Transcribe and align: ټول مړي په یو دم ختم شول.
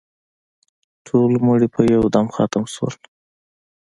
ټول 1.07 1.31
مړي 1.45 1.67
په 1.75 1.81
یو 1.93 2.03
دم 2.13 2.27
ختم 2.35 2.63
شول. 2.73 2.93